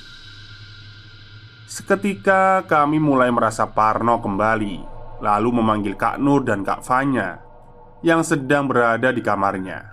Seketika 1.63 2.67
kami 2.67 2.99
mulai 2.99 3.31
merasa 3.31 3.71
parno 3.71 4.19
kembali, 4.19 4.75
lalu 5.23 5.49
memanggil 5.63 5.95
Kak 5.95 6.19
Nur 6.19 6.43
dan 6.43 6.67
Kak 6.67 6.83
Fanya 6.83 7.39
yang 8.03 8.19
sedang 8.19 8.67
berada 8.67 9.15
di 9.15 9.23
kamarnya. 9.23 9.92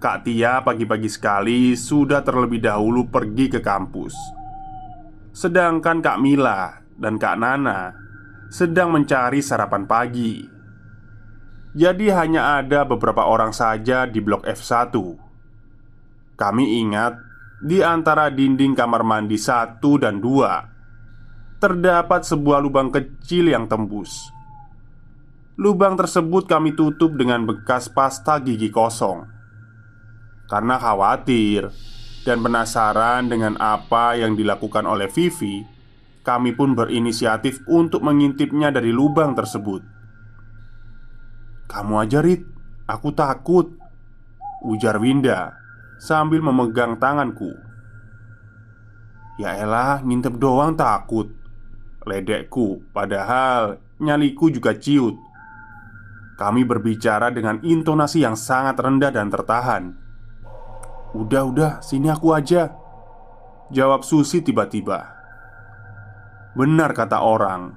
Kak 0.00 0.24
Tia 0.24 0.64
pagi-pagi 0.64 1.12
sekali 1.12 1.76
sudah 1.76 2.24
terlebih 2.24 2.64
dahulu 2.64 3.12
pergi 3.12 3.52
ke 3.52 3.60
kampus. 3.60 4.16
Sedangkan 5.36 6.00
Kak 6.00 6.16
Mila 6.16 6.80
dan 6.96 7.20
Kak 7.20 7.36
Nana 7.36 7.92
sedang 8.48 8.96
mencari 8.96 9.44
sarapan 9.44 9.84
pagi. 9.84 10.40
Jadi 11.76 12.08
hanya 12.08 12.64
ada 12.64 12.88
beberapa 12.88 13.28
orang 13.28 13.52
saja 13.52 14.08
di 14.08 14.18
blok 14.18 14.42
F1 14.42 14.90
Kami 16.34 16.64
ingat 16.80 17.14
di 17.60 17.84
antara 17.84 18.32
dinding 18.32 18.72
kamar 18.72 19.04
mandi 19.04 19.36
1 19.36 19.84
dan 20.00 20.18
2 20.18 21.60
Terdapat 21.60 22.24
sebuah 22.24 22.64
lubang 22.64 22.88
kecil 22.88 23.52
yang 23.52 23.68
tembus. 23.68 24.32
Lubang 25.60 26.00
tersebut 26.00 26.48
kami 26.48 26.72
tutup 26.72 27.20
dengan 27.20 27.44
bekas 27.44 27.92
pasta 27.92 28.40
gigi 28.40 28.72
kosong 28.72 29.39
karena 30.50 30.82
khawatir 30.82 31.70
dan 32.26 32.42
penasaran 32.42 33.30
dengan 33.30 33.54
apa 33.62 34.18
yang 34.18 34.34
dilakukan 34.34 34.82
oleh 34.82 35.06
Vivi, 35.06 35.62
kami 36.26 36.52
pun 36.58 36.74
berinisiatif 36.74 37.62
untuk 37.70 38.02
mengintipnya 38.02 38.74
dari 38.74 38.90
lubang 38.90 39.38
tersebut. 39.38 39.86
"Kamu 41.70 42.02
aja, 42.02 42.18
Rit. 42.18 42.42
Aku 42.90 43.14
takut," 43.14 43.78
ujar 44.66 44.98
Winda 44.98 45.54
sambil 46.02 46.42
memegang 46.42 46.98
tanganku. 46.98 47.54
"Ya 49.38 49.54
elah, 49.54 50.02
ngintip 50.02 50.34
doang 50.34 50.74
takut." 50.74 51.30
Ledekku, 52.02 52.82
padahal 52.90 53.78
nyaliku 54.02 54.50
juga 54.50 54.74
ciut. 54.74 55.14
Kami 56.40 56.64
berbicara 56.64 57.28
dengan 57.28 57.60
intonasi 57.60 58.24
yang 58.24 58.32
sangat 58.32 58.80
rendah 58.80 59.12
dan 59.12 59.28
tertahan 59.28 59.99
Udah, 61.10 61.42
udah, 61.42 61.72
sini 61.82 62.06
aku 62.06 62.30
aja. 62.30 62.70
Jawab 63.70 64.06
Susi 64.06 64.42
tiba-tiba. 64.42 65.10
Benar 66.58 66.90
kata 66.90 67.22
orang 67.22 67.70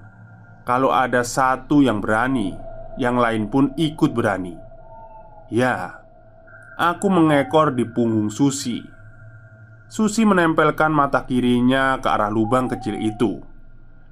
Kalau 0.66 0.90
ada 0.90 1.22
satu 1.22 1.86
yang 1.86 2.02
berani 2.02 2.58
Yang 2.98 3.16
lain 3.22 3.44
pun 3.50 3.70
ikut 3.78 4.14
berani. 4.14 4.58
Ya 5.54 6.02
Aku 6.74 7.06
mengekor 7.06 7.78
di 7.78 7.86
punggung 7.86 8.34
Susi. 8.34 8.82
Susi 9.86 10.26
menempelkan 10.26 10.90
mata 10.90 11.22
kirinya 11.22 12.02
ke 12.02 12.10
arah 12.10 12.34
lubang 12.34 12.66
kecil 12.66 12.98
itu. 12.98 13.46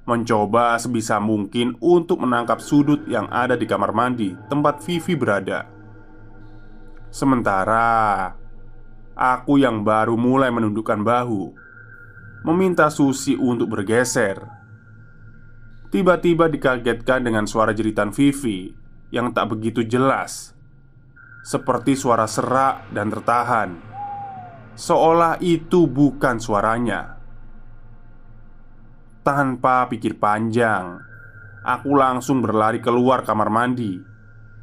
Mencoba 0.06 0.78
sebisa 0.78 1.18
mungkin 1.18 1.74
untuk 1.82 2.22
menangkap 2.22 2.62
sudut 2.62 3.02
yang 3.10 3.26
ada 3.34 3.58
di 3.58 3.66
kamar 3.66 3.90
mandi 3.90 4.38
tempat 4.46 4.78
Vivi 4.86 5.18
berada. 5.18 5.66
Sementara 7.10 8.30
Aku 9.12 9.60
yang 9.60 9.84
baru 9.84 10.16
mulai 10.16 10.48
menundukkan 10.48 11.04
bahu 11.04 11.52
Meminta 12.48 12.88
Susi 12.88 13.36
untuk 13.36 13.76
bergeser. 13.76 14.40
Tiba-tiba 15.92 16.48
dikagetkan 16.48 17.20
dengan 17.20 17.44
suara 17.44 17.76
jeritan 17.76 18.08
Vivi 18.08 18.72
Yang 19.12 19.36
tak 19.36 19.52
begitu 19.52 19.84
jelas 19.84 20.56
Seperti 21.44 21.92
suara 21.92 22.24
serak 22.24 22.88
dan 22.96 23.12
tertahan. 23.12 23.76
Seolah 24.72 25.36
itu 25.44 25.84
bukan 25.84 26.40
suaranya. 26.40 27.20
Tanpa 29.20 29.92
pikir 29.92 30.16
panjang 30.16 31.04
Aku 31.68 31.92
langsung 31.92 32.40
berlari 32.40 32.80
keluar 32.80 33.28
kamar 33.28 33.52
mandi 33.52 34.00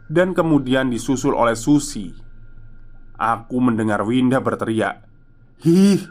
Dan 0.10 0.34
kemudian 0.34 0.90
disusul 0.90 1.38
oleh 1.38 1.54
Susi 1.54 2.29
Aku 3.20 3.60
mendengar 3.60 4.08
Winda 4.08 4.40
berteriak 4.40 5.04
Hih! 5.60 6.08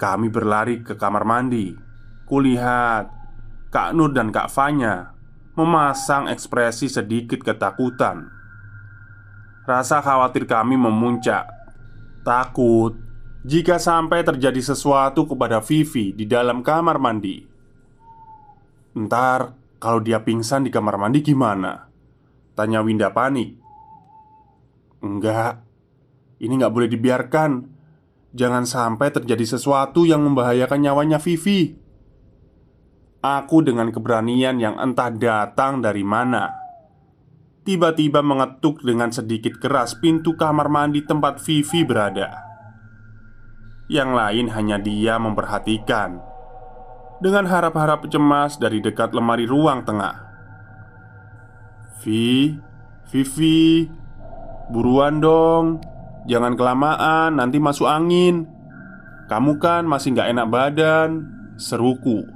Kami 0.00 0.32
berlari 0.32 0.80
ke 0.80 0.96
kamar 0.96 1.28
mandi. 1.28 1.76
Kulihat 2.24 3.12
Kak 3.68 3.92
Nur 3.92 4.16
dan 4.16 4.32
Kak 4.32 4.48
Fanya 4.48 5.12
Memasang 5.56 6.28
ekspresi 6.32 6.88
sedikit 6.88 7.40
ketakutan. 7.44 8.28
Rasa 9.68 10.00
khawatir 10.00 10.48
kami 10.48 10.80
memuncak. 10.80 11.48
Takut 12.24 12.96
Jika 13.44 13.76
sampai 13.76 14.24
terjadi 14.24 14.58
sesuatu 14.58 15.28
kepada 15.28 15.60
Vivi 15.60 16.12
di 16.16 16.24
dalam 16.24 16.60
kamar 16.64 16.96
mandi. 16.96 17.40
Ntar 18.96 19.52
kalau 19.76 20.00
dia 20.00 20.24
pingsan 20.24 20.64
di 20.64 20.70
kamar 20.72 20.96
mandi 20.96 21.20
gimana? 21.20 21.84
Tanya 22.56 22.80
Winda 22.80 23.12
panik 23.12 23.65
Enggak, 25.00 25.64
ini 26.40 26.56
nggak 26.56 26.72
boleh 26.72 26.88
dibiarkan. 26.88 27.50
Jangan 28.36 28.68
sampai 28.68 29.08
terjadi 29.12 29.56
sesuatu 29.56 30.04
yang 30.04 30.20
membahayakan 30.20 30.80
nyawanya 30.84 31.16
Vivi. 31.16 31.86
Aku 33.26 33.58
dengan 33.64 33.90
keberanian 33.90 34.62
yang 34.62 34.78
entah 34.78 35.10
datang 35.10 35.82
dari 35.82 36.06
mana 36.06 36.52
Tiba-tiba 37.66 38.22
mengetuk 38.22 38.86
dengan 38.86 39.10
sedikit 39.10 39.58
keras 39.58 39.98
pintu 39.98 40.38
kamar 40.38 40.70
mandi 40.70 41.02
tempat 41.02 41.42
Vivi 41.42 41.82
berada 41.82 42.38
Yang 43.90 44.10
lain 44.14 44.46
hanya 44.54 44.78
dia 44.78 45.18
memperhatikan 45.18 46.22
Dengan 47.18 47.50
harap-harap 47.50 48.06
cemas 48.06 48.62
dari 48.62 48.78
dekat 48.78 49.10
lemari 49.10 49.48
ruang 49.48 49.82
tengah 49.82 50.22
Vi, 52.06 52.54
Vivi, 53.10 53.90
Buruan 54.66 55.22
dong. 55.22 55.78
Jangan 56.26 56.58
kelamaan, 56.58 57.38
nanti 57.38 57.62
masuk 57.62 57.86
angin. 57.86 58.50
Kamu 59.30 59.62
kan 59.62 59.86
masih 59.86 60.14
gak 60.14 60.30
enak 60.34 60.46
badan. 60.50 61.10
Seruku. 61.54 62.26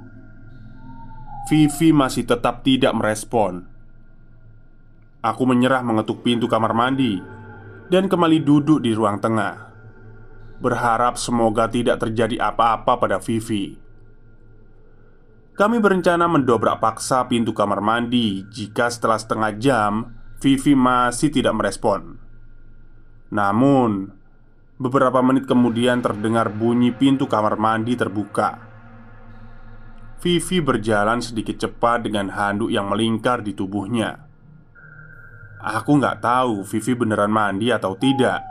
Vivi 1.51 1.91
masih 1.91 2.23
tetap 2.23 2.63
tidak 2.63 2.95
merespon. 2.95 3.67
Aku 5.21 5.43
menyerah 5.43 5.85
mengetuk 5.85 6.25
pintu 6.25 6.49
kamar 6.49 6.73
mandi 6.73 7.21
Dan 7.93 8.09
kembali 8.09 8.41
duduk 8.41 8.81
di 8.81 8.95
ruang 8.95 9.19
tengah. 9.21 9.69
Berharap 10.63 11.19
semoga 11.19 11.67
tidak 11.67 12.01
terjadi 12.01 12.39
apa-apa 12.39 12.95
pada 12.95 13.17
Vivi. 13.19 13.75
Kami 15.51 15.77
berencana 15.83 16.25
mendobrak 16.31 16.79
paksa 16.79 17.27
pintu 17.27 17.51
kamar 17.51 17.83
mandi 17.83 18.47
Jika 18.47 18.87
setelah 18.87 19.19
setengah 19.19 19.51
jam 19.59 19.93
Vivi 20.39 20.73
masih 20.73 21.29
tidak 21.29 21.53
merespon. 21.53 22.20
Namun, 23.31 24.11
beberapa 24.75 25.23
menit 25.23 25.47
kemudian 25.47 26.03
terdengar 26.03 26.51
bunyi 26.51 26.91
pintu 26.91 27.31
kamar 27.31 27.55
mandi 27.55 27.95
terbuka. 27.95 28.59
Vivi 30.21 30.61
berjalan 30.61 31.17
sedikit 31.17 31.57
cepat 31.57 32.05
dengan 32.05 32.29
handuk 32.29 32.69
yang 32.69 32.91
melingkar 32.91 33.41
di 33.41 33.57
tubuhnya. 33.57 34.29
Aku 35.57 35.97
nggak 35.97 36.21
tahu 36.21 36.61
Vivi 36.61 36.93
beneran 36.93 37.33
mandi 37.33 37.73
atau 37.73 37.97
tidak. 37.97 38.45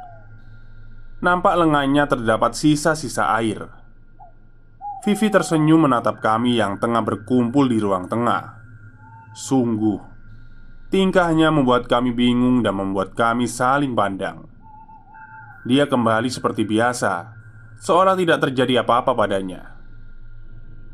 Nampak 1.22 1.54
lengannya 1.54 2.10
terdapat 2.10 2.58
sisa-sisa 2.58 3.30
air. 3.38 3.70
Vivi 5.06 5.30
tersenyum 5.30 5.86
menatap 5.86 6.18
kami 6.18 6.58
yang 6.58 6.82
tengah 6.82 7.06
berkumpul 7.06 7.70
di 7.70 7.78
ruang 7.78 8.10
tengah. 8.10 8.58
Sungguh, 9.30 10.02
tingkahnya 10.90 11.54
membuat 11.54 11.86
kami 11.86 12.10
bingung 12.10 12.66
dan 12.66 12.74
membuat 12.74 13.14
kami 13.14 13.46
saling 13.46 13.94
pandang. 13.94 14.49
Dia 15.60 15.84
kembali 15.84 16.32
seperti 16.32 16.64
biasa, 16.64 17.36
seolah 17.80 18.16
tidak 18.16 18.48
terjadi 18.48 18.80
apa-apa 18.80 19.12
padanya. 19.12 19.76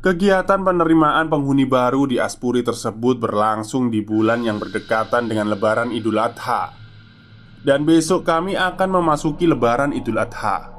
Kegiatan 0.03 0.61
penerimaan 0.61 1.31
penghuni 1.31 1.63
baru 1.63 2.05
di 2.05 2.19
Aspuri 2.19 2.61
tersebut 2.61 3.17
berlangsung 3.17 3.87
di 3.89 4.03
bulan 4.03 4.43
yang 4.43 4.59
berdekatan 4.59 5.31
dengan 5.31 5.49
Lebaran 5.49 5.89
Idul 5.95 6.19
Adha, 6.19 6.75
dan 7.63 7.87
besok 7.87 8.27
kami 8.27 8.59
akan 8.59 8.89
memasuki 8.99 9.47
Lebaran 9.47 9.95
Idul 9.95 10.19
Adha. 10.19 10.71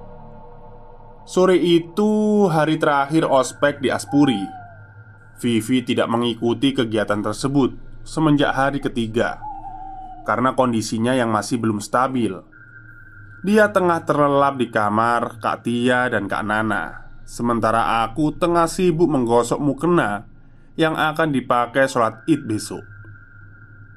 Sore 1.28 1.60
itu 1.60 2.44
hari 2.48 2.80
terakhir 2.80 3.28
ospek 3.28 3.84
di 3.84 3.92
Aspuri. 3.92 4.40
Vivi 5.38 5.84
tidak 5.84 6.08
mengikuti 6.08 6.72
kegiatan 6.72 7.20
tersebut 7.20 7.76
semenjak 8.02 8.52
hari 8.56 8.80
ketiga 8.80 9.38
karena 10.28 10.52
kondisinya 10.52 11.16
yang 11.16 11.32
masih 11.32 11.56
belum 11.56 11.80
stabil. 11.80 12.36
Dia 13.38 13.70
tengah 13.70 14.02
terlelap 14.02 14.58
di 14.58 14.66
kamar 14.66 15.38
Kak 15.38 15.62
Tia 15.62 16.10
dan 16.10 16.26
Kak 16.26 16.42
Nana. 16.42 17.06
Sementara 17.22 18.02
aku 18.02 18.34
tengah 18.34 18.66
sibuk 18.66 19.06
menggosok 19.06 19.62
mukena 19.62 20.26
Yang 20.74 20.94
akan 20.98 21.28
dipakai 21.30 21.86
sholat 21.86 22.26
id 22.26 22.50
besok. 22.50 22.82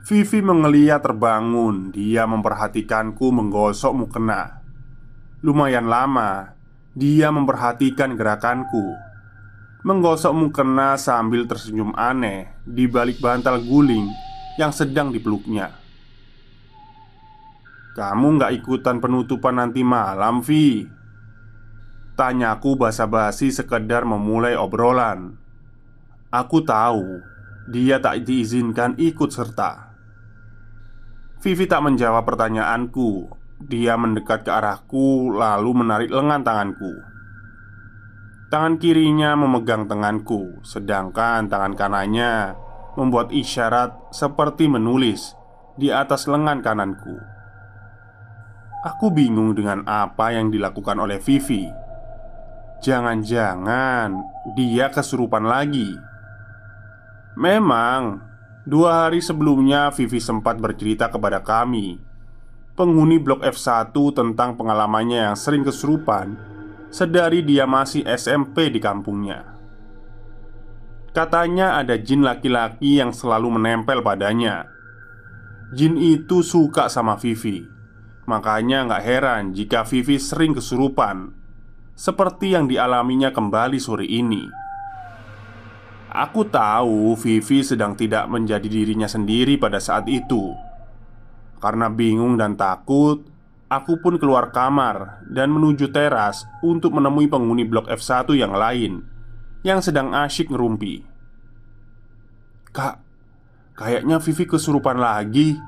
Vivi 0.05 0.45
mengeliat 0.45 1.01
terbangun. 1.01 1.89
Dia 1.89 2.29
memperhatikanku 2.29 3.33
menggosok 3.33 3.93
mukena. 3.97 4.61
Lumayan 5.41 5.89
lama 5.89 6.53
Dia 6.93 7.33
memperhatikan 7.33 8.13
gerakanku. 8.13 8.93
Menggosok 9.81 10.37
mukena 10.37 11.01
sambil 11.01 11.49
tersenyum 11.49 11.97
aneh 11.97 12.53
Di 12.61 12.85
balik 12.85 13.17
bantal 13.17 13.57
guling 13.65 14.05
Yang 14.61 14.85
sedang 14.85 15.09
dipeluknya 15.09 15.80
kamu 17.91 18.39
nggak 18.39 18.55
ikutan 18.63 19.03
penutupan 19.03 19.59
nanti 19.59 19.83
malam, 19.83 20.39
Vi? 20.39 20.87
Tanyaku 22.15 22.79
basa-basi 22.79 23.51
sekedar 23.51 24.07
memulai 24.07 24.55
obrolan. 24.55 25.35
Aku 26.31 26.63
tahu 26.63 27.19
Dia 27.67 27.99
tak 27.99 28.23
diizinkan 28.23 28.95
ikut 28.95 29.27
serta. 29.35 29.91
Vivi 31.43 31.67
tak 31.67 31.83
menjawab 31.83 32.23
pertanyaanku. 32.23 33.27
Dia 33.59 33.99
mendekat 33.99 34.47
ke 34.47 34.51
arahku 34.51 35.35
Lalu 35.35 35.71
menarik 35.83 36.11
lengan 36.11 36.41
tanganku. 36.47 36.93
Tangan 38.47 38.79
kirinya 38.79 39.35
memegang 39.35 39.87
tanganku 39.87 40.59
Sedangkan 40.63 41.47
tangan 41.47 41.75
kanannya 41.75 42.55
Membuat 42.99 43.31
isyarat 43.31 44.11
seperti 44.11 44.67
menulis 44.67 45.35
Di 45.79 45.87
atas 45.87 46.27
lengan 46.27 46.59
kananku 46.59 47.30
Aku 48.81 49.13
bingung 49.13 49.53
dengan 49.53 49.85
apa 49.85 50.33
yang 50.33 50.49
dilakukan 50.49 50.97
oleh 50.97 51.21
Vivi. 51.21 51.69
Jangan-jangan 52.81 54.09
dia 54.57 54.89
kesurupan 54.89 55.45
lagi. 55.45 55.93
Memang, 57.37 58.25
dua 58.65 59.05
hari 59.05 59.21
sebelumnya 59.21 59.93
Vivi 59.93 60.17
sempat 60.17 60.57
bercerita 60.57 61.13
kepada 61.13 61.45
kami, 61.45 62.01
penghuni 62.73 63.21
Blok 63.21 63.45
F1 63.45 63.93
tentang 64.17 64.57
pengalamannya 64.57 65.29
yang 65.29 65.37
sering 65.37 65.61
kesurupan 65.61 66.33
sedari 66.89 67.45
dia 67.45 67.69
masih 67.69 68.01
SMP 68.01 68.73
di 68.73 68.81
kampungnya. 68.81 69.45
Katanya 71.13 71.77
ada 71.77 72.01
jin 72.01 72.25
laki-laki 72.25 72.97
yang 72.97 73.13
selalu 73.13 73.61
menempel 73.61 74.01
padanya. 74.01 74.65
Jin 75.69 76.01
itu 76.01 76.41
suka 76.41 76.89
sama 76.89 77.13
Vivi 77.21 77.70
Makanya 78.31 78.87
nggak 78.87 79.03
heran 79.03 79.43
jika 79.51 79.83
Vivi 79.83 80.15
sering 80.15 80.55
kesurupan 80.55 81.35
Seperti 81.91 82.55
yang 82.55 82.71
dialaminya 82.71 83.35
kembali 83.35 83.75
sore 83.75 84.07
ini. 84.07 84.47
Aku 86.07 86.47
tahu 86.47 87.19
Vivi 87.19 87.59
sedang 87.59 87.99
tidak 87.99 88.31
menjadi 88.31 88.63
dirinya 88.71 89.11
sendiri 89.11 89.59
pada 89.59 89.83
saat 89.83 90.07
itu. 90.07 90.55
Karena 91.59 91.91
bingung 91.91 92.39
dan 92.39 92.55
takut 92.55 93.27
Aku 93.67 93.99
pun 93.99 94.15
keluar 94.15 94.51
kamar 94.55 95.23
dan 95.27 95.51
menuju 95.51 95.91
teras 95.91 96.47
untuk 96.63 96.95
menemui 96.95 97.27
penghuni 97.27 97.67
blok 97.67 97.87
F1 97.91 98.31
yang 98.35 98.55
lain 98.55 99.03
Yang 99.63 99.91
sedang 99.91 100.15
asyik 100.15 100.51
ngerumpi. 100.51 101.03
Kak, 102.71 103.03
kayaknya 103.75 104.23
Vivi 104.23 104.47
kesurupan 104.47 104.99
lagi 104.99 105.59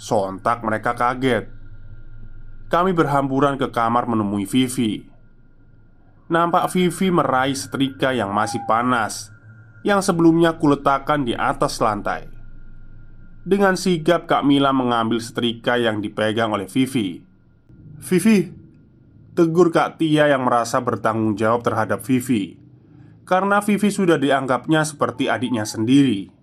Sontak 0.00 0.64
mereka 0.64 0.96
kaget. 0.96 1.52
Kami 2.72 2.96
berhamburan 2.96 3.60
ke 3.60 3.68
kamar 3.68 4.08
menemui 4.08 4.48
Vivi. 4.48 5.04
Nampak 6.32 6.72
Vivi 6.72 7.12
meraih 7.12 7.52
setrika 7.52 8.14
yang 8.14 8.30
masih 8.32 8.64
panas 8.64 9.28
Yang 9.84 10.08
sebelumnya 10.08 10.56
kuletakkan 10.56 11.28
di 11.28 11.36
atas 11.36 11.84
lantai. 11.84 12.32
Dengan 13.44 13.76
sigap 13.76 14.24
Kak 14.24 14.40
Mila 14.40 14.72
mengambil 14.72 15.20
setrika 15.20 15.76
yang 15.76 16.00
dipegang 16.00 16.48
oleh 16.48 16.64
Vivi. 16.64 17.20
Vivi 18.00 18.48
Tegur 19.36 19.68
Kak 19.68 20.00
Tia 20.00 20.32
yang 20.32 20.48
merasa 20.48 20.80
bertanggung 20.80 21.36
jawab 21.36 21.60
terhadap 21.60 22.00
Vivi 22.08 22.56
Karena 23.28 23.60
Vivi 23.60 23.92
sudah 23.92 24.16
dianggapnya 24.16 24.80
seperti 24.80 25.28
adiknya 25.28 25.68
sendiri 25.68 26.39